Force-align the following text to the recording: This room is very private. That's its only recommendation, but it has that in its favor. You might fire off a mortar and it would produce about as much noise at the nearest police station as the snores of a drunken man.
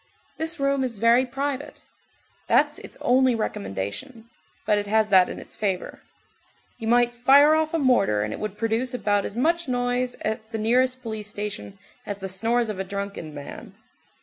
This 0.37 0.59
room 0.59 0.83
is 0.83 0.97
very 0.97 1.27
private. 1.27 1.83
That's 2.47 2.79
its 2.79 2.97
only 3.01 3.35
recommendation, 3.35 4.31
but 4.65 4.79
it 4.79 4.87
has 4.87 5.09
that 5.09 5.29
in 5.29 5.37
its 5.37 5.55
favor. 5.55 6.01
You 6.79 6.87
might 6.87 7.13
fire 7.13 7.53
off 7.53 7.71
a 7.71 7.77
mortar 7.77 8.23
and 8.23 8.33
it 8.33 8.39
would 8.39 8.57
produce 8.57 8.95
about 8.95 9.25
as 9.25 9.37
much 9.37 9.67
noise 9.67 10.15
at 10.23 10.51
the 10.51 10.57
nearest 10.57 11.03
police 11.03 11.27
station 11.27 11.77
as 12.03 12.17
the 12.17 12.27
snores 12.27 12.67
of 12.69 12.79
a 12.79 12.83
drunken 12.83 13.31
man. 13.35 13.75